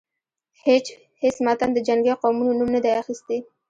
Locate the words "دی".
2.83-2.91